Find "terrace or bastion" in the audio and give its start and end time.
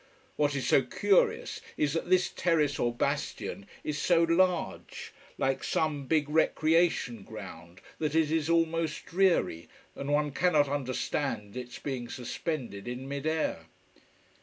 2.31-3.67